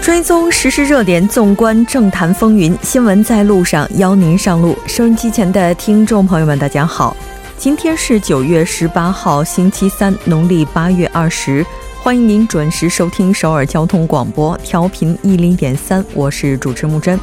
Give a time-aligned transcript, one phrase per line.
[0.00, 4.76] 追踪时事热点，纵观政坛风云，新闻在路上，邀您上路。
[4.86, 7.16] 收音机前的听众朋友们，大家好，
[7.56, 11.64] 今天是九月十八号，星期三，农历八月二十。
[12.02, 17.16] 欢迎您准时收听首尔交通广播，调频一零点三，我是主持木真。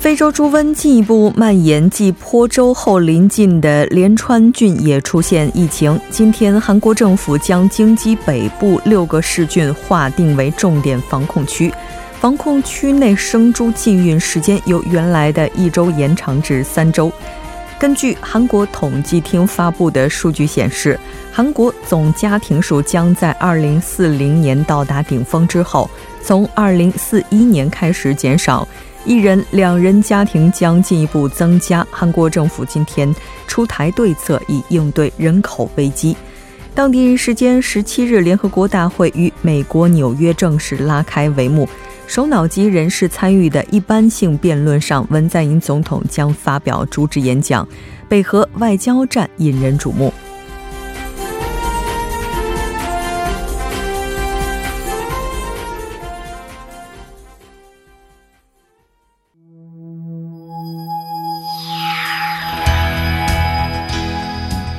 [0.00, 5.96] 非洲猪瘟进一步蔓延，继坡州后临近的连川郡也出现疫情。
[6.10, 11.72] 今天，韩国政府将京畿北部六个市郡划定为重点防控区，
[12.18, 17.12] 防控区内生猪禁运时间由原来的一周延长至三周。
[17.78, 20.98] 根据韩国统计厅发布的数据显示，
[21.32, 25.88] 韩国总家庭数将在2040年到达顶峰之后，
[26.20, 28.66] 从2041年开始减少，
[29.04, 31.86] 一人两人家庭将进一步增加。
[31.88, 33.14] 韩国政府今天
[33.46, 36.16] 出台对策以应对人口危机。
[36.74, 41.68] 当地时间17日，联合国大会于美国纽约正式拉开帷幕。
[42.08, 47.68] 首脑级人士参与的一般性辩论上，文在寅总统将发表主旨演讲，
[48.08, 50.10] 北核外交战引人瞩目。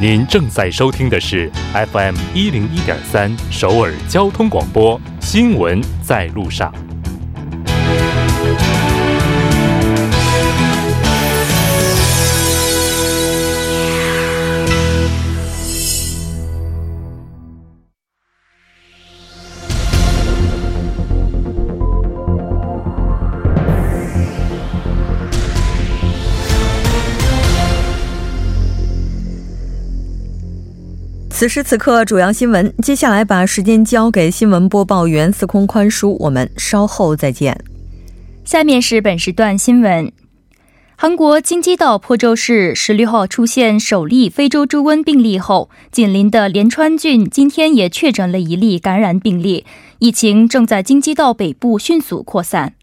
[0.01, 6.73] 您正在收听的是 FM 一零一点三首尔交通广播新闻在路上。
[31.39, 32.73] 此时此刻，主要新闻。
[32.83, 37.63] 接下来把时间交给新闻播报员司空宽叔，我们稍后再见。
[38.43, 40.11] 下面是本时段新闻：
[40.97, 49.65] 韩国京畿道坡州市十六号出现首例非洲猪瘟病例后，紧邻的连川郡今天也确诊了一例感染病例，
[49.99, 52.73] 疫情正在京畿道北部迅速扩散。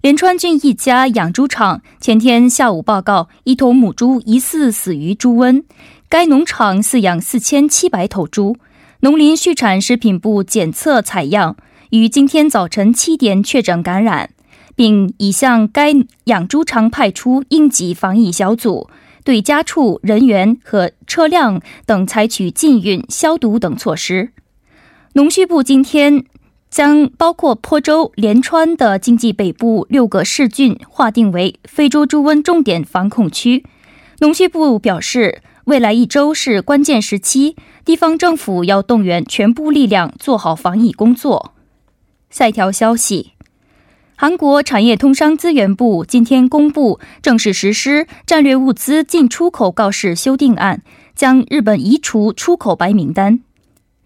[0.00, 5.64] 连川郡一家养猪场前天下午报告，一头母猪疑似死于猪瘟。
[6.08, 8.56] 该农场饲养四千七百头猪，
[9.00, 11.56] 农林畜产食品部检测采样，
[11.90, 14.30] 于今天早晨七点确诊感染，
[14.76, 15.92] 并已向该
[16.24, 18.88] 养猪场派出应急防疫小组，
[19.24, 24.30] 对家畜、人员和车辆等采取禁运、消毒等措施。
[25.14, 26.24] 农畜部今天
[26.70, 33.64] 将包括坡州、连川的经济北部六个市郡划定为非洲猪瘟重点防控区。
[34.20, 35.42] 农畜部表示。
[35.68, 41.52] 未来一周是关键时期，地方政府要动员全部力量做好防疫工作。
[42.30, 43.32] 下一条消息，
[44.16, 50.80] 韩国产业通商资源部今天公布正式实施战略物资进出口告示修订案，
[51.14, 53.40] 将日本移除出口白名单。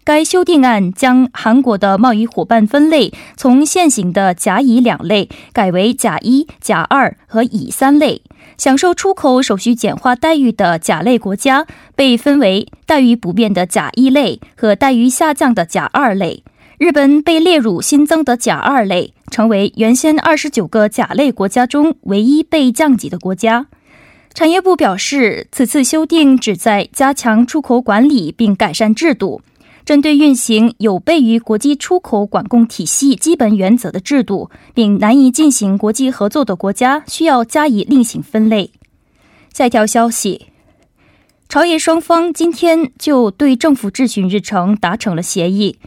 [0.05, 8.21] 该修订案将韩国的贸易伙伴分类从现行的甲乙两类改为甲一、甲二和乙三类。
[8.57, 11.65] 享受出口手续简化待遇的甲类国家
[11.95, 16.43] 被分为待遇不变的甲一类和待遇下降的甲二类。
[16.77, 23.67] 日本被列入新增的甲二类，成为原先二十九个甲类国家中唯一被降级的国家。
[24.33, 29.41] 产业部表示，此次修订旨在加强出口管理并改善制度。
[29.85, 38.71] 针对运行有悖于国际出口管控体系基本原则的制度，并难以进行国际合作的国家，需要加以另行分类。
[39.53, 40.47] 下一条消息：
[41.49, 45.77] 朝野双方今天就对政府质询日程达成了协议。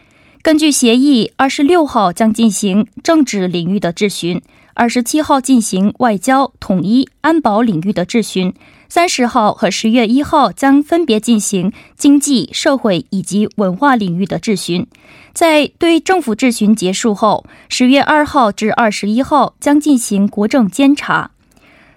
[0.47, 4.41] 根据协议，二十六号将进行政治领域的质询，
[4.75, 8.55] 二十七号进行外交、统一、安保领域的质询。
[8.89, 14.87] 三十号和十月一号将分别进行经济社会以及文化领域的质询，
[15.35, 21.33] 在对政府质询结束后，十月二号至二十一号将进行国政监察。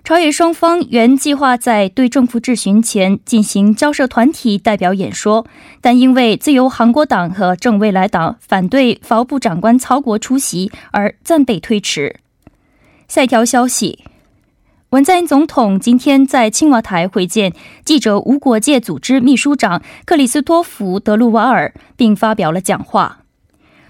[0.04, 5.46] 朝野双方原计划在对政府质询前进行交涉团体代表演说，
[5.81, 12.16] 但因为自由韩国党和正未来党反对法务部长官曹国出席而暂被推迟。
[13.07, 14.00] 下一条消息。
[14.90, 17.54] 文在寅总统今天在青瓦台会见
[17.86, 23.19] 记者无国界组织秘书长克里斯托弗·德鲁瓦尔，并发表了讲话。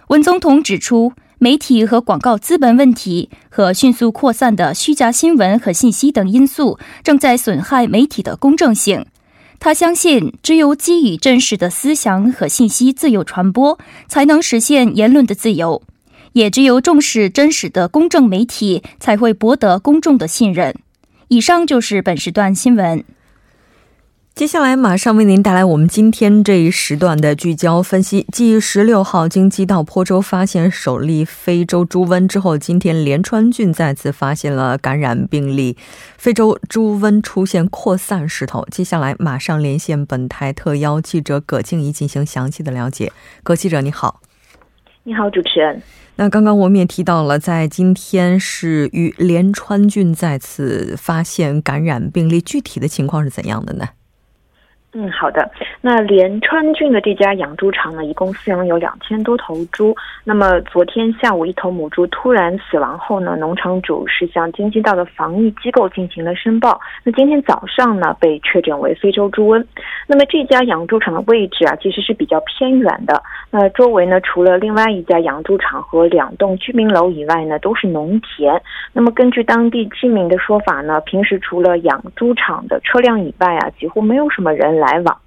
[0.08, 9.06] 文总统指出，媒体和广告资本问题和迅速扩散的虚假新闻和信息等因素正在损害媒体的公正性。
[9.58, 15.82] 他相信，只有基于真实的思想和信息自由传播，才能实现言论的自由。
[16.34, 20.76] 也只有重视真实的公正媒体，才会博得公众的信任。
[21.30, 23.04] 以上就是本时段新闻。
[24.40, 28.26] 接下来马上为您带来我们今天这一时段的聚焦分析。
[28.32, 35.76] 继十六号京畿道坡州发现首例非洲猪瘟之后，今天连川郡再次发现了感染病例，
[36.18, 38.66] 非洲猪瘟出现扩散势头。
[38.72, 43.12] 接下来马上连线本台特邀记者葛静怡进行详细的了解。
[43.44, 44.22] 葛记者你好，
[45.04, 45.82] 你好，主持人。
[46.16, 53.86] 那刚刚我们也提到了，在今天是与连川郡再次发现感染病例，具体的情况是怎样的呢？
[54.92, 55.48] 嗯，好的。
[55.82, 59.96] 那连川郡的这家养猪场呢，一共饲养有两千多头猪。
[60.24, 66.82] 那么昨天下午，一头母猪突然死亡后呢，农场主是向京畿道的防疫机构进行了申报。
[67.04, 69.64] 那今天早上呢，被确诊为非洲猪瘟。
[70.08, 73.22] 那么这家养猪场的位置啊，其实是比较偏远的。
[73.52, 78.60] 那周围呢，除了另外一家养猪场和两栋居民楼以外呢，都是农田。
[78.92, 84.79] 那么根据当地居民的说法呢，平时除了养猪场的车辆以外啊，几乎没有什么人。
[84.80, 85.18] 来往。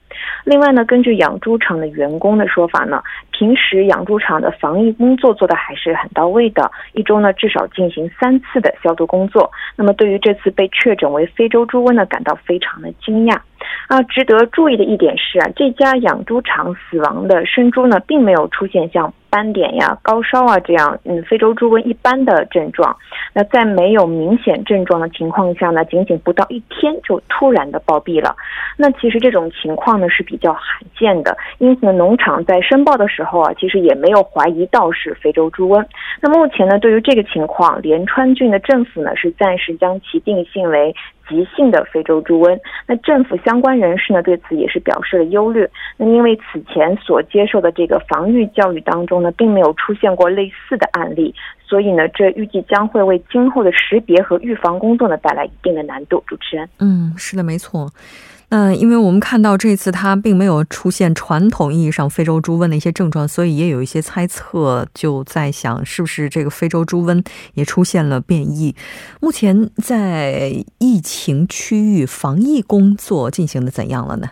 [0.44, 9.50] 另外呢，根据养猪场的员工的说法呢，平时养猪场的防疫工作做的还是很到位的，一周呢至少进行三次的消毒工作。
[9.76, 13.38] 那么对于这次被确诊为非洲猪瘟呢，感到非常的惊讶。
[13.88, 22.94] 啊，值得注意的一点是啊，这家养猪场死亡的生猪呢，并没有出现像斑点呀、高烧啊这样嗯非洲猪瘟一般的症状。
[23.32, 28.36] 那在没有明显症状的情况下呢，仅仅不到一天就突然的暴毙了。
[28.76, 30.62] 那其实这种情况呢是比较罕
[30.98, 35.82] 见的，因此呢，农场在申报的时候啊，其实也没有怀疑到是非洲猪瘟。
[36.20, 40.94] 那目前呢，对于这个情况，连川郡的政府呢是暂时将其定性为。
[41.32, 45.66] 急性的非洲猪瘟，那政府相关人士呢对此也是表示了忧虑。
[45.96, 51.34] 那因为此前所接受的这个防御教育当中呢，并没有出现过类似的案例，
[51.66, 56.22] 所以呢，这预计将会为今后的识别和预防工作呢带来一定的难度。
[56.26, 57.88] 主持人，嗯，是的，没错。
[58.54, 68.76] 嗯，因为我们看到这次它并没有出现传统意义上非洲猪瘟的一些症状，所以也有一些猜测，就在想是不是这个非洲猪瘟也出现了变异。
[69.22, 74.28] 目前在疫情区域防疫工作进行的怎样了呢？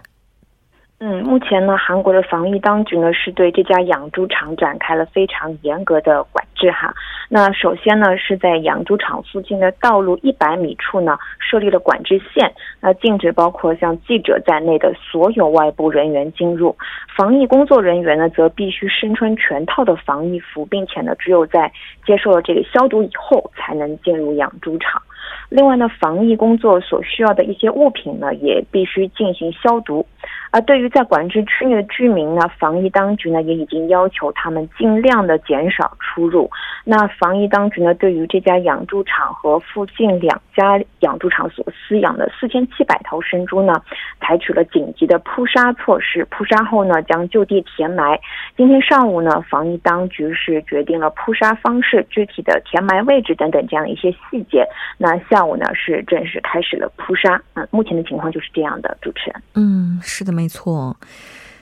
[1.02, 6.93] 嗯，目前呢，韩国的防疫当局呢是对这家养猪场展开了非常严格的管制哈。
[7.31, 12.52] 那首先呢是在养猪场附近的道路一百米处呢设立了管制线，
[12.82, 16.76] 那禁止包括像记者在内的所有外部人员进入。
[17.17, 21.73] 防疫工作人员呢则必须身穿全套的防疫服，并且呢只有在
[22.05, 25.00] 接受了这个消毒以后才能进入养猪场。
[25.49, 30.05] 另外呢，防疫工作所需要的一些物品呢，也必须进行消毒。
[30.52, 36.50] 而对于在管制区内的居民呢，防疫当局呢也已经要求他们尽量的减少出入。
[36.84, 43.81] 那防疫当局呢，对于这家养猪场和附近两家养猪场所饲养的四千七百头生猪呢，
[44.20, 46.26] 采取了紧急的扑杀措施。
[46.31, 48.19] 扑杀后呢，将就地填埋。
[48.56, 54.66] 今天上午呢，防疫当局是决定了扑杀方式、具体的填埋位置等等这样的一些细节。
[54.99, 57.40] 那下午呢是正式开始了扑杀。
[57.54, 59.42] 嗯，目前的情况就是这样的，主持人。
[59.54, 60.98] 嗯，是的，没错。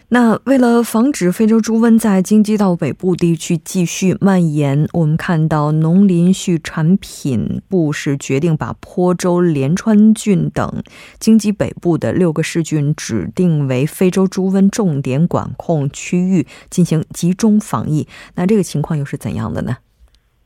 [0.08, 10.82] 那为了防止非洲猪瘟在京畿道北部地区继续蔓延，我们看到农林畜产品部是决定把坡州、连川郡等
[11.20, 18.08] 京畿北部的六个市郡指定为非洲猪瘟重点管控区域，进行集中防疫。
[18.34, 19.76] 那这个情况又是怎样的呢？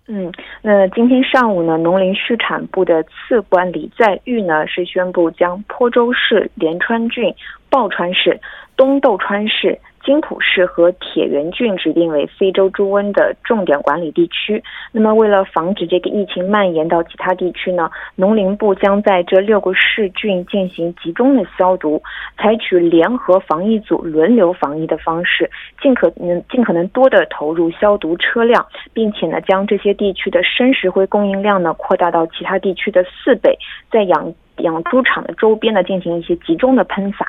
[0.09, 0.33] 嗯，
[0.63, 7.33] 那今天上午呢，农林畜产部的次官李在玉呢是宣布将坡州市、连川郡、
[7.71, 8.41] 抱川市。
[8.75, 9.79] 东豆川市。
[10.05, 14.63] 金浦市和铁原郡指定为非洲猪瘟的重点管理地区。
[14.91, 22.03] 那么，为了防止这个疫情蔓延到其他地区呢，农林部将在这六个市郡进行集中的消毒，
[22.37, 33.57] 采取联合防疫组轮流防疫的方式，尽可能尽可能多的投入消毒车辆，并且呢，将这些地区的生石灰供应量呢扩大到其他地区的四倍，
[33.91, 37.27] 在养养猪场的周边呢进行一些集中的喷洒。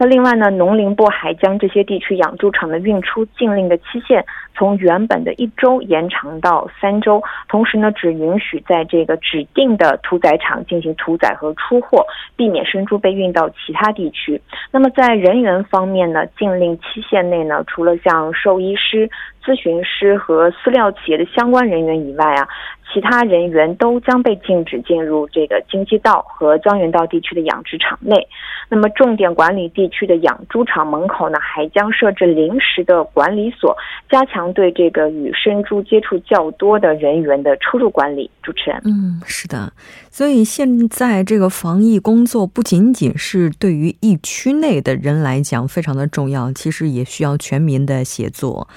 [0.00, 4.24] 那另外呢，农林部还将这些地区养猪场的运出禁令的期限
[4.60, 12.04] 从原本的一周延长到三周，同时呢，只允许在这个指定的屠宰场进行屠宰和出货，
[12.36, 14.38] 避免生猪被运到其他地区。
[14.70, 19.08] 那么在人员方面呢，禁令期限内呢，除了像兽医师。
[19.42, 22.46] 咨询师和饲料企业的相关人员以外啊，
[22.92, 28.28] 其他人员都将被禁止进入这个京畿道和江原道地区的养殖场内。
[28.68, 33.74] 那么，重点管理地区的养猪场门口呢，还将设置临时的管理所，
[34.10, 38.30] 加强对这个与生猪接触较多的人员的出入管理。
[38.42, 39.72] 主持人，嗯，是的。
[40.10, 48.68] 所以现在这个防疫工作不仅仅是对于疫区内的人来讲非常的重要，其实也需要全民的协作。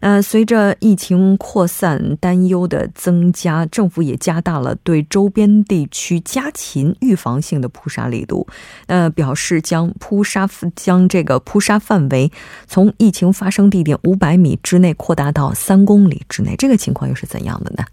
[0.00, 8.46] 那随着疫情扩散担忧的增加，政府也加大了对周边地区家禽预防性的扑杀力度。
[8.86, 12.30] 呃，表示将扑杀将这个扑杀范围
[12.66, 16.54] 从疫情发生地点五百米之内扩大到三公里之内。
[16.56, 17.84] 这个情况又是怎样的呢？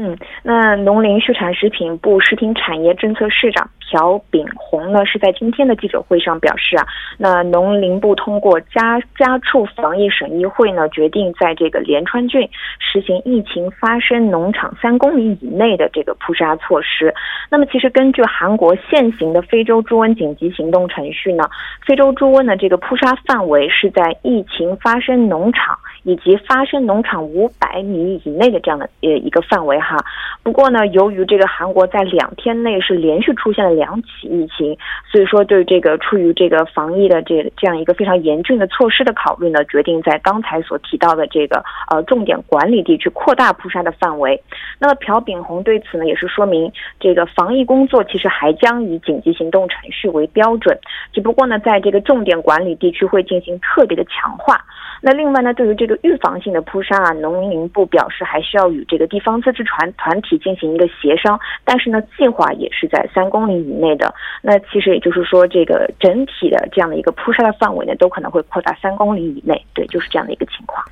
[0.00, 6.86] 嗯，那农林畜产食品部食品产业政策市长朴炳宏呢，是在今天的记者会上表示啊，
[7.18, 17.12] 那农林部通过家家畜防疫审议会呢，决定在这个连川郡实行疫情发生农场三公里以内的这个扑杀措施。
[17.50, 21.42] 那么，其实根据韩国现行的非洲猪瘟紧急行动程序呢，
[21.84, 25.76] 非洲猪瘟的这个扑杀范围是在疫情发生农场
[26.08, 29.78] 以及发生农场五百米以内的这样的呃一个范围。
[29.78, 29.98] 哈，
[30.42, 34.74] 不过呢，由于这个韩国在两天内是连续出现了两起疫情，
[35.12, 44.42] 所以说对这个出于这个防疫的这这样一个非常严峻的措施的考虑呢，决定在刚才所提到的这个呃重点管理地区扩大扑杀的范围。
[44.78, 50.78] 那么朴炳宏对此呢也是说明，这个防疫工作其实还将以紧急行动程序为标准，
[51.12, 54.64] 只不过呢在这个重点管理地区会进行特别的强化。
[55.02, 64.14] 那另外呢，对于这个预防性的扑杀啊，农林部表示还需要与这个地方自治团团体进行一个协商，但是呢，计划也是在三公里以内的。
[64.42, 69.64] 那其实也就是说，这个整体的这样的一个扑杀的范围呢，都可能会扩大三公里以内。
[69.74, 70.84] 对，就是这样的一个情况。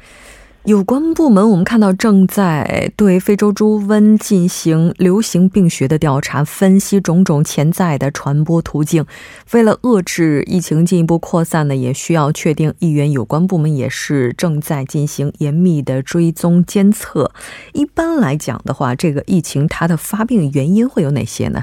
[0.67, 9.07] 有关部门，我们看到正在对非洲猪瘟进行流行病学的调查，分析种种潜在的传播途径。
[9.53, 13.13] 为了遏制疫情进一步扩散呢，也需要确定疫源。
[13.13, 17.31] 有关部门也是正在进行严密的追踪监测。
[17.73, 21.63] 一般来讲的话，这个疫情它的发病原因会有哪些呢？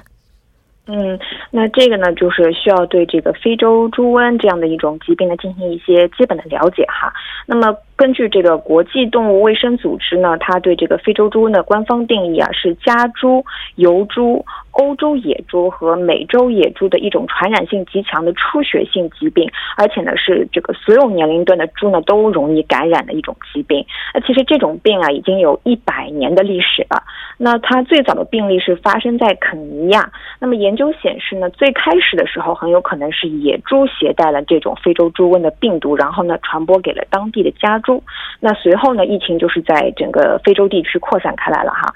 [0.86, 1.18] 嗯，
[1.52, 7.12] 那这个呢，就是需要对这个非洲猪瘟这样的一种疾病呢进行一些基本的了解哈。
[7.46, 13.46] 那么根据这个国际动物卫生组织呢，它对这个非洲猪瘟的官方定义啊是家猪、
[13.78, 14.46] 疣猪。
[14.74, 23.86] 欧洲野猪和美洲野猪的一种传染性极强的出血性疾病，而且呢是这个所有年龄段的猪呢都容易感染的一种疾病。
[24.16, 27.04] 那其实这种病啊已经有一百年的历史了。
[27.38, 30.12] 那它最早的病例是发生在肯尼亚。
[30.40, 37.93] 那么研究显示呢，最开始的时候很有可能是野猪携带了这种非洲猪瘟的病毒，然后呢传播给了当地的家猪。
[38.40, 41.94] 那随后呢，疫情就是在整个非洲地区扩散开来了哈。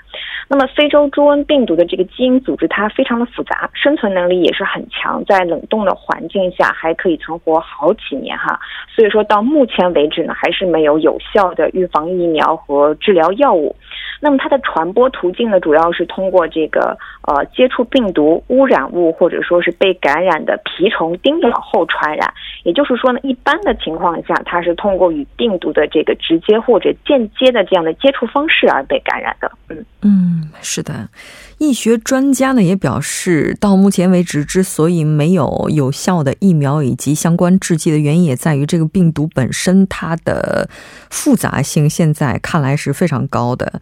[0.48, 2.68] 那么非洲猪瘟病毒的这个基因组织。
[2.68, 8.60] 它非常的复杂，生存能力也是很强，在冷冻的环境下还可以存活好几年哈。
[8.94, 13.76] 所以说到目前为止呢，还是没有有效的预防疫苗和治疗药物。
[14.20, 22.34] 那么它的传播途径呢，主要是通过这个呃接触病毒污染物或者说是被感染的蜱虫叮咬后传染。
[22.64, 29.50] 也就是说呢，一般的情况下，它是通过与病毒的这个直接或者间接的这样的接触方式而被感染的。
[29.70, 31.10] 嗯嗯是的。
[31.58, 40.70] 医学专家呢也表示，到目前为止，之所以没有有效的疫苗以及相关制剂的原因，也在于这个病毒本身它的
[41.10, 43.82] 复杂性，现在看来是非常高的。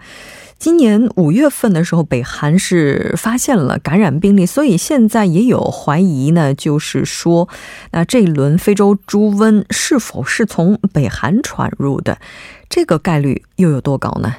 [0.57, 7.50] 今年五月份的时候，北韩是发现了感染病例，所以现在也有怀疑呢，就是说，
[7.91, 12.17] 那这一轮非洲猪瘟是否是从北韩传入的？
[12.69, 14.33] 这个概率又有多高呢？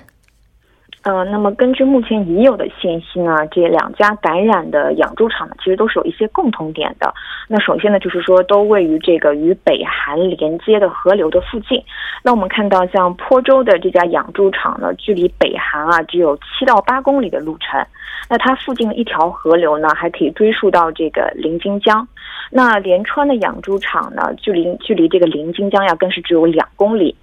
[1.07, 7.15] 呃，那么根据目前已有的信息呢，这两家感染的养猪场呢，其实都是有一些共同点的。
[7.47, 11.81] 那首先呢，就是说都位于这个与北韩连接的河流的附近。
[12.25, 17.81] 那我们看到，像坡州的这家养猪场呢，距离北韩啊只有七到八公里的路程。
[18.29, 22.05] 那它附近的一条河流呢，还可以追溯到这个临津江。
[22.51, 27.15] 那连川的养猪场呢，距离距离这个临津江呀，更是只有两公里。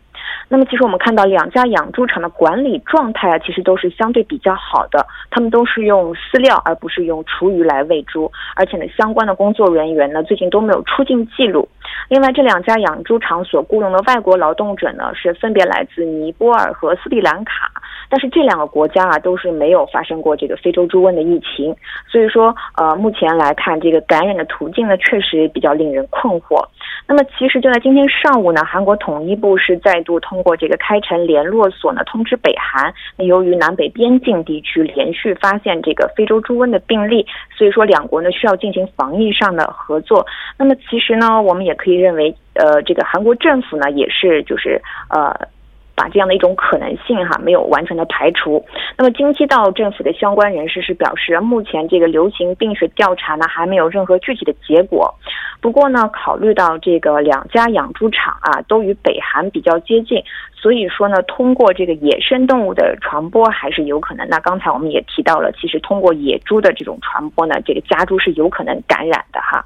[0.48, 11.68] 那么其实我们看到两家养猪场的管理状态啊，其实都是相对比较好的，他们都是用饲料而不是用厨余来喂猪，而且呢，相关的工作人员呢最近都没有出境记录。
[12.10, 17.72] 另外，这两家养猪场所雇佣的外国劳动者呢，是分别来自尼泊尔和斯里兰卡。
[18.14, 21.76] 但是这两个国家啊，都是没有发生过这个非洲猪瘟的疫情，
[22.08, 26.64] 所以说，呃，目前来看，这个感染的途径呢，确实比较令人困惑。
[27.08, 37.26] 那么，其实就在今天上午呢，韩国统一部是再度通过这个开城联络所呢，通知北韩，那由于南北边境地区连续发现这个非洲猪瘟的病例，
[37.58, 40.24] 所以说两国呢需要进行防疫上的合作。
[40.56, 44.80] 那么，其实呢，我们也可以认为，呃，这个韩国政府呢，也是就是
[45.10, 45.36] 呃。
[45.96, 48.64] 把这样的一种可能性哈没有完全的排除。
[48.98, 55.14] 那么京畿道政府的相关人士是表示，目前这个流行病学调查呢还没有任何具体的结果。
[55.62, 60.22] 不过呢，考虑到这个两家养猪场啊都与北韩比较接近，
[60.56, 64.28] 所以说呢，通过这个野生动物的传播还是有可能。
[64.28, 69.64] 那刚才我们也提到了，其实通过野猪的这种传播呢，这个家猪是有可能感染的哈。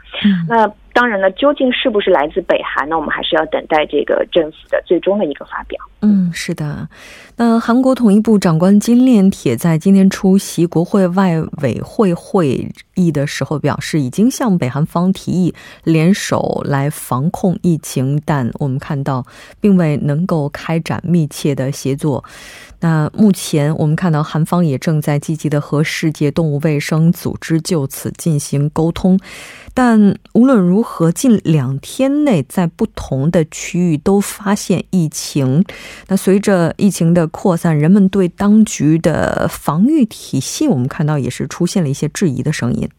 [0.47, 0.71] 那。
[0.97, 2.97] 当然了，究竟是不是来自北韩呢？
[2.97, 5.79] 我们还是要等待这个政府的最终的一个发表。
[6.01, 6.89] 嗯，是的。
[7.35, 19.23] 那韩国统一部长官金炼铁在今天出席国会外委会会议的时候表示，已经向北韩方提议联手来防控疫情，但我们看到
[19.61, 22.23] 并未能够开展密切的协作。
[22.79, 29.19] 那目前我们看到韩方也正在积极的和世界动物卫生组织就此进行沟通，
[29.77, 35.63] 但无论如何，近两天内在不同的区域都发现疫情。
[36.07, 42.89] 那随着疫情的扩散，人们对当局的防御体系，我们看到也是出现了一些质疑的声音。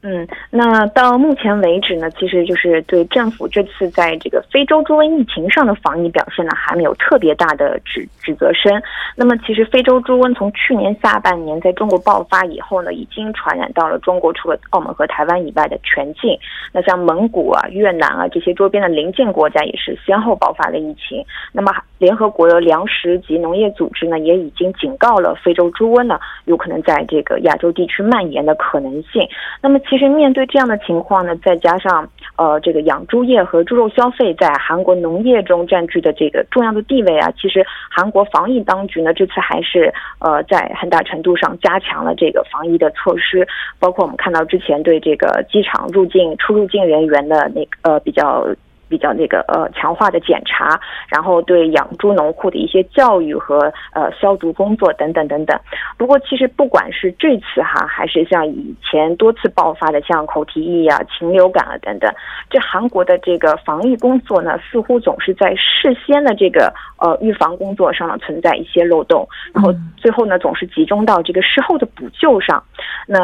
[0.00, 8.80] 嗯，那到目前为止呢，其实就是对政府这次在这个非洲猪瘟疫情上的防疫表现呢，还没有特别大的指指责声。
[9.16, 16.38] 那么，其实非洲猪瘟从去年下半年在中国爆发以后呢，已经传染到了中国除了澳门和台湾以外的全境。
[16.72, 21.24] 那像蒙古啊、越南啊这些周边的邻近国家也是先后爆发了疫情。
[21.50, 29.28] 那么，联合国的粮食及农业组织呢，也已经警告了非洲猪瘟呢，有可能在这个亚洲地区蔓延的可能性。
[29.60, 43.46] 那么，其实面对这样的情况呢，再加上呃这个养猪业和猪肉消费在韩国农业中占据的这个重要的地位啊，其实韩国防疫当局呢这次还是呃在很大程度上加强了这个防疫的措施，
[43.78, 48.46] 包括我们看到之前对这个机场入境出入境人员的那个呃比较。
[48.88, 55.58] 比较那个呃强化的检查，然后对养猪农户的一些教育和呃消毒工作等等等等。
[55.96, 62.12] 不过其实不管是这次哈，还是像以前多次爆发的像口蹄疫啊、禽流感啊等等，
[62.50, 72.62] 这韩国的这个防疫工作呢，似乎总是在事先的这个呃预防工作上呢存在一些漏洞，然后最后呢总是集中到这个事后的补救上。
[73.06, 73.18] 那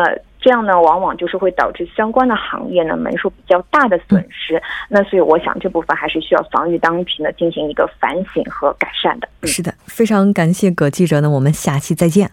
[0.44, 4.62] 这样呢，往往就是会导致相关的行业呢门数比较大的损失。
[4.90, 9.28] 那所以我想这部分还是需要防御当局呢进行一个反省和改善的。
[9.44, 12.30] 是的，非常感谢葛记者呢，我们下期再见。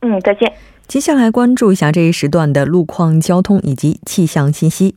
[0.00, 0.52] 嗯，再见。
[0.88, 4.96] 接下来关注一下这一时段的路况、交通以及气象信息。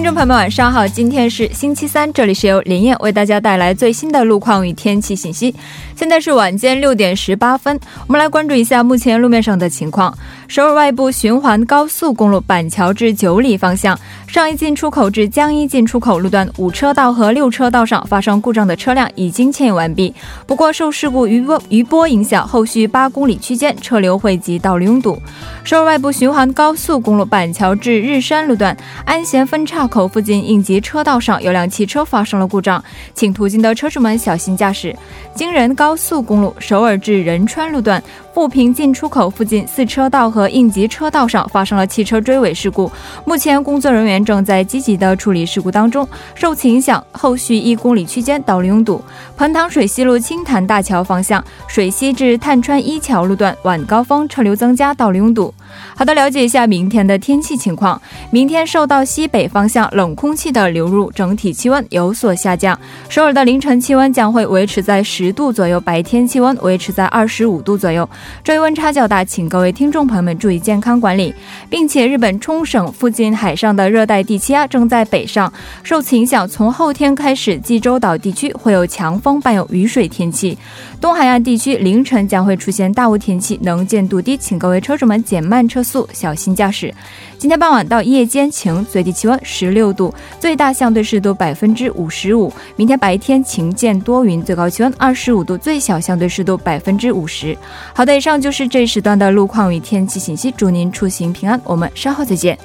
[0.00, 0.88] 听众朋友们，晚上好！
[0.88, 5.54] 今天是星期三，这里是由林燕为大家带来最新的路况与天气信息。
[5.94, 10.16] 现在是晚间六点十八分，我们来关注一下目前路面上的情况。
[10.48, 13.96] 首尔外部循环高速公路板桥至九里方向。
[14.26, 20.14] 上一进出口至江一进出口路段五车道和六车道上发生故障的车辆已经迁移完毕。
[20.46, 25.20] 不过受事故余波余波影响，后续八公里区间车流汇集，道路拥堵。
[25.64, 34.96] 首尔外部循环高速公路板桥至日山路段安贤分岔口附近应急车道上有辆汽车发生了故障，请途经的车主们小心驾驶。
[35.34, 38.02] 京仁高速公路首尔至仁川路段。
[38.40, 42.90] 富平进出口附近四车道和应急车道上发生了汽车追尾事故，
[43.26, 46.08] 目前工作人员正在积极的处理事故当中。
[46.34, 49.04] 受此影响，后续一公里区间道路拥堵。
[49.36, 55.52] 彭塘水西路青潭大桥方向水西至探川一桥路段晚高峰车流增加，道路拥堵。
[55.94, 58.00] 好的，了解一下明天的天气情况。
[58.30, 62.78] 明天受到西北方向冷空气的流入，整体气温有所下降。
[63.10, 68.08] 首尔的凌晨气温将会维持在十度左右，白天气温维持在二十五度左右。
[68.42, 71.34] 这一温差较大，请各位听众朋友们注意健康管理，
[71.68, 80.56] 并且日本冲绳附近海上的热带低气压正在北上，受此影响，从后天开始，济州岛地区会有强风伴有雨水天气，
[81.00, 86.92] 东海岸地区凌晨将会出现大雾天气，能见度低，请各位车主们减慢车速，小心驾驶。
[87.40, 92.52] 今天傍晚到夜间晴，最低气温十六度，最大相对湿度百分之五十五。
[92.76, 97.56] 明天白天晴间多云，最高气温二十五度，最小相对湿度百分之五十。
[97.94, 102.58] 好的，以上就是这时段的路况与天气信息，祝您出行平安，我们稍后再见。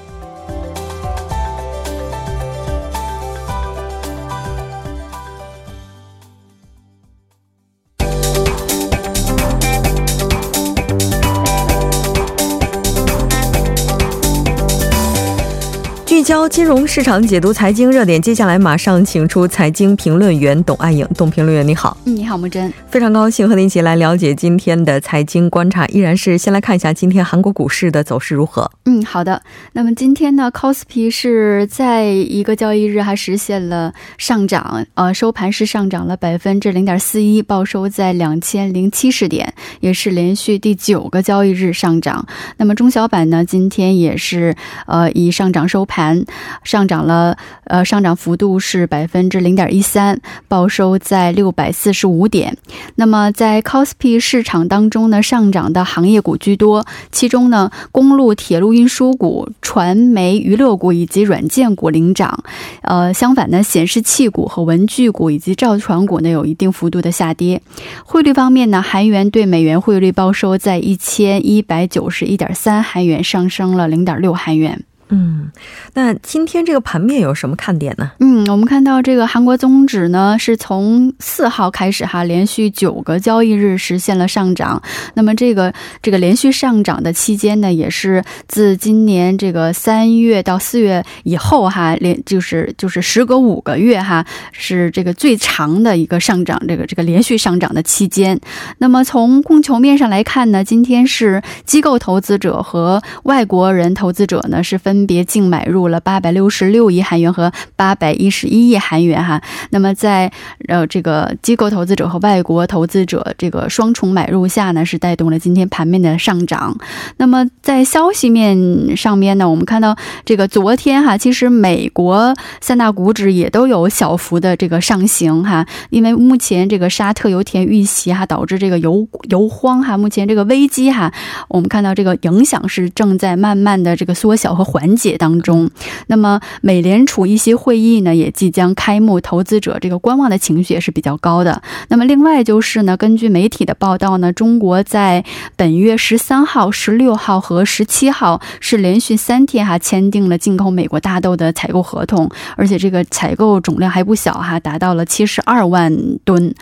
[16.26, 21.08] 交金融市场解读财经热点，接下来马上请出财经评论员董爱颖。
[21.16, 25.86] 董评论员你好，嗯，你好木真，非常高兴和您一起来了解今天的财经观察。
[25.86, 28.72] 依然是先来看一下今天韩国股市的走势如何。
[28.86, 29.40] 嗯，好的。
[29.74, 42.26] 那么今天呢 c o s p i 是在一个交易日还实现了上涨，呃，收盘是上涨了百分之零点四一，报收在两千零七十点，也是连续第九个交易日上涨。
[42.58, 44.56] 那么中小板呢，今天也是
[44.88, 46.15] 呃以上涨收盘。
[46.64, 52.56] 上涨了，呃，上涨幅度是百分之零点一三，报收在六百四十五点。
[52.96, 62.44] 那么在 c o s p i 市场当中呢，上涨的行业股居多，其中呢，公路、铁路运输股、传媒、娱乐股以及软件股领涨。
[62.82, 67.62] 呃，相反呢，显示器股和文具股以及造船股呢，有一定幅度的下跌。
[68.06, 74.84] 汇率方面呢，韩元对美元汇率报收在一千一百九十一点三韩元，上升了零点六韩元。
[75.10, 75.52] 嗯，
[75.94, 78.12] 那今天这个盘面有什么看点呢？
[78.20, 84.82] 嗯，我们看到这个韩国综指呢，是从四号开始哈，连续九个交易日实现了上涨。
[85.14, 98.40] 那么这个这个连续上涨的期间呢，也是自今年这个三月到四月以后哈，连就是就是时隔五个月哈，是这个最长的一个上涨，这个这个连续上涨的期间。
[98.80, 104.95] 那么从供求面上来看呢，今天是机构投资者和外国人投资者呢是分。
[104.96, 109.42] 分别净买入了八百六十六亿韩元和八百一十一亿韩元哈。
[109.72, 110.32] 那么在
[110.70, 116.78] 呃这个机构投资者和外国投资者这个双重买入下呢，是带动了今天盘面的上涨。
[117.18, 131.12] 那么在消息面上面呢，我们看到这个昨天哈，其实美国三大股指也都有小幅的这个上行哈，因为目前这个沙特油田遇袭哈，导致这个油油荒哈，目前这个危机哈，
[131.50, 134.85] 我们看到这个影响是正在慢慢的这个缩小和缓。
[134.86, 135.72] 缓解当中，
[136.06, 141.64] 那么美联储一些会议呢也即将开幕，投资者这个观望的情绪也是比较高的。
[141.88, 155.92] 那么另外就是呢，根据媒体的报道呢，中国在本月十三号、十六号和十七号是连续三天哈签订了进口美国大豆的采购合同，而且这个采购总量还不小哈，达到了七十二万
[156.24, 156.54] 吨。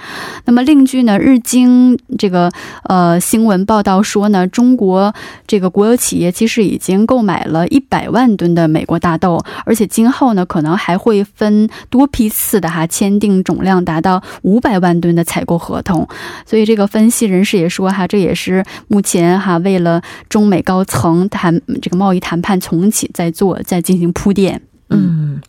[0.45, 2.49] 那么另据呢日经这个
[2.83, 5.13] 呃新闻报道说呢，中国
[5.45, 8.07] 这个国有企业其实已经购买了一百。
[8.13, 16.07] 万吨的美国大豆，而且今后呢，可能还会分多批次的哈签订总量达到五百万吨的采购合同。
[16.45, 24.61] 所以这个分析人士也说哈，这也是目前哈为了中美高层谈这个贸易谈判重启在做，在进行铺垫。
[24.89, 25.41] 嗯。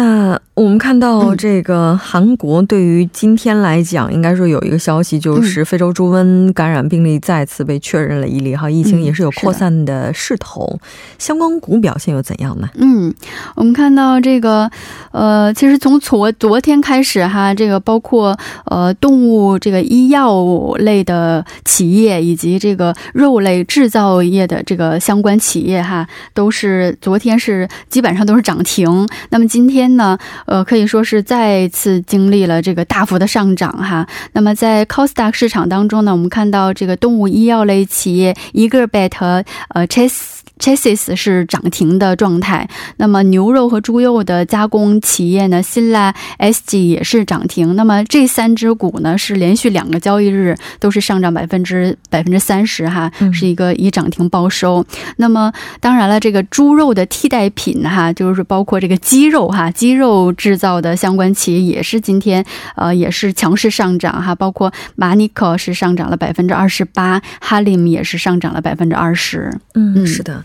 [0.00, 10.78] 那我们看到这个韩国对于今天来讲，应该说有一个消息，就是非洲猪瘟感染病例再次被确认了一例，哈，疫情也是有扩散的势头。
[11.18, 12.70] 相关股表现又怎样呢？
[12.76, 13.12] 嗯，
[13.54, 14.70] 我们看到这个，
[15.12, 20.42] 呃，其实从昨昨天开始哈，这个包括呃动物这个医药
[20.78, 29.06] 类的企业以及这个肉类制造业的这个相关企业哈，都是昨天是基本上都是涨停。
[29.28, 29.89] 那么今天。
[29.96, 34.06] 呢，呃，可以说是再次经历了这个大幅的上涨哈。
[34.32, 40.39] 那么在 Costa 市场当中呢，我们看到这个动物医药类企业 Eagerbet 和呃 Chase。
[40.60, 42.68] Chassis 是涨停的状态，
[42.98, 47.74] 那么牛肉和猪肉的加工企业呢，新拉 SG 也是涨停。
[47.74, 54.84] 那么这三只股呢，是连续两个交易日都是上涨百分之百分之三十哈，是一个以涨停报收。
[55.16, 62.44] 那么当然了，这个猪肉的替代品哈，就是包括这个鸡肉哈，鸡肉制造的相关企业也是今天
[62.76, 69.50] 呃也是强势上涨哈，包括 Manico 是上涨了百分之二十八，Halim 也是上涨了百分之二十。
[69.74, 70.44] 嗯，是的。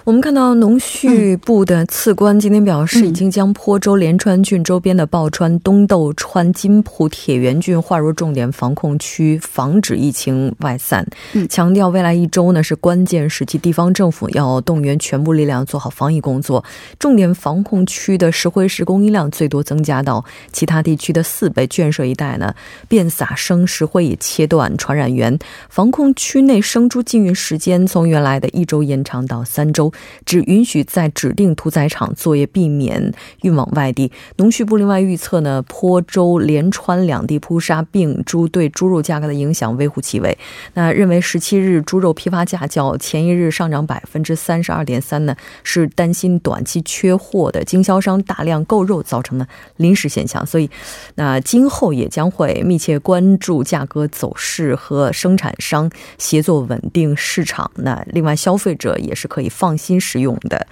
[0.03, 11.05] 我们看到农畜部的次官今天表示，已经将坡州连川郡周边的报川、东豆川、金浦、铁原郡划入重点防控区，防止疫情外散。
[11.47, 16.63] 强调未来一周呢是关键时期，地方政府要动员全部力量做好防疫工作。
[16.97, 21.67] 重点防控区的石灰石供应量最多增加到其他地区的四倍。
[21.67, 22.53] 建设一带呢，
[22.89, 25.37] 遍撒生石灰以切断传染源。
[25.69, 29.90] 防控区内生猪禁运时间从原来的一周延长到三周。
[30.25, 34.11] 只允许在指定屠宰场作业，避免运往外地。
[34.37, 40.37] 农畜部另外预测呢，坡州、连川两地扑杀病猪对猪肉价格的影响微乎其微。
[40.73, 50.45] 那认为十七日猪肉批发价较前一日上涨百分之三十二点三呢，是担心短期缺货的经销商大量购肉造成的临时现象。
[50.45, 50.69] 所以，
[51.15, 57.69] 那今后也将会密切关注价格走势和生产商协作稳定市场。
[57.75, 60.67] 那另外，消费者也是可以放新使用的。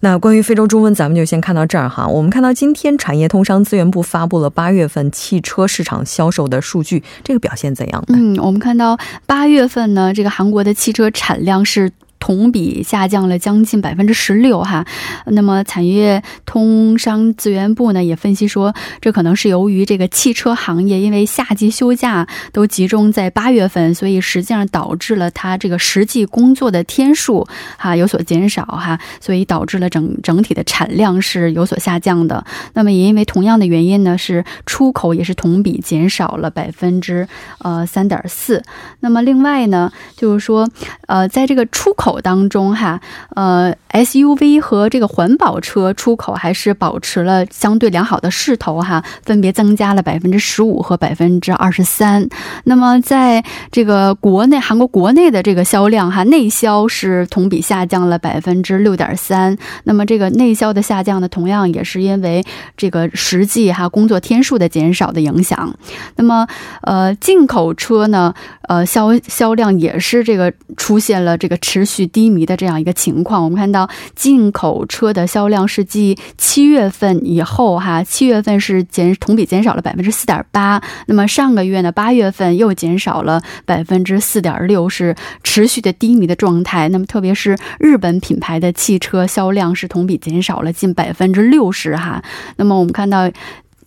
[0.00, 2.06] 那关于非洲猪瘟，咱们就先看到这儿哈。
[2.06, 8.04] 我们看到今天产业通商资源部发布了八月份汽车市场销售的数据，这个表现怎样？
[8.06, 8.96] 嗯，我们看到
[9.26, 11.90] 八月份呢，这个韩国的汽车产量是。
[12.20, 14.84] 同比下降了将近百分之十六哈，
[15.26, 32.44] 那么产业通商资源部呢也分析说，这可能是由于这个汽车行业因为夏季休假都集中在八月份，所以实际上导致了它这个实际工作的天数哈有所减少哈，所以导致了整整体的产量是有所下降的。
[32.74, 37.28] 那么也因为同样的原因呢，是出口也是同比减少了百分之
[37.60, 38.62] 呃三点四。
[39.00, 40.68] 那么另外呢，就是说
[41.06, 42.07] 呃在这个出口。
[42.08, 42.98] 口当中哈，
[43.36, 52.26] 呃，SUV 和这个环保车出口还是保持了相对良好的势头哈，分别增加了百分之十五和百分之二十三。
[52.64, 59.58] 那么在这个国内，韩国国内的这个销量哈，内销是同比下降了百分之六点三。
[59.84, 62.42] 那么这个内销的下降呢，同样也是因为
[62.74, 65.76] 这个实际哈工作天数的减少的影响。
[66.16, 66.46] 那么
[66.80, 71.97] 呃，进口车呢，呃销销量也是这个出现了这个持续。
[72.06, 86.88] 低迷的这样一个情况，我们看到进口车的销量是继七月份以后哈，七月份是减同比减少了百分之四点八，那么上个月呢，八月份又减少了百分之四点六，是持续的低迷的状态。
[86.88, 92.22] 那么特别是日本品牌的汽车销量是同比减少了近百分之六十哈。
[92.56, 93.30] 那么我们看到。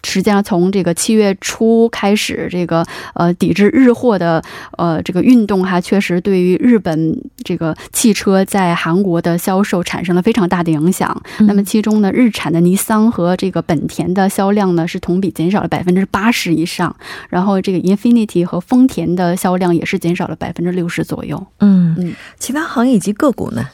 [0.03, 4.43] 实际上，从这个七月初开始，这个呃抵制日货的
[4.77, 11.21] 呃这个运动哈，确实对于日本这个汽车在韩国的销售产生了非常大的影响。
[11.39, 16.95] 那么其中呢，日产的尼桑和这个本田的销量呢是同比减少了百分之八十以上，
[17.29, 21.45] 然后这个 Infinity 和丰田的销量也是减少了百分之六十左右。
[21.59, 23.67] 嗯嗯，其他行业以及个股呢？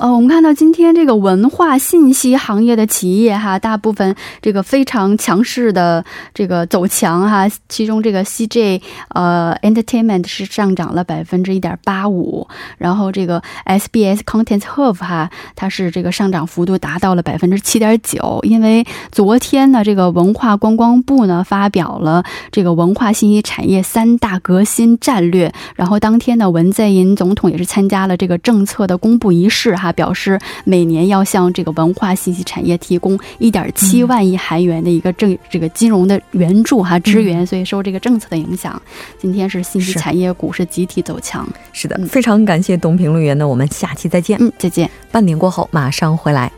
[0.00, 29.87] 呃，我们看到今天这个文化信息行业的企业哈，大部分这个非常强势的这个走强哈，其中这个 CJ 呃 Entertainment 是上涨了百分之一点八五，然后这个 SBS Contents Hub 哈，它是这个上涨幅度达到了百分之七点九，因为昨天呢，这个文化观光部呢发表了这个文化信息产业三大革新战略，然后当天呢，文在寅总统也是参加了这个政策的公布仪式哈。
[29.92, 38.80] 表示每年要向这个文化信息产业提供一点七万亿韩元的一个政这个金融的援助哈支援，所以受这个政策的影响，
[39.18, 41.48] 今天是信息产业股是集体走强。
[41.72, 44.38] 是的，非常感谢董评论员呢，我们下期再见。
[44.40, 44.90] 嗯，再见。
[45.10, 46.50] 半点过后马上回来。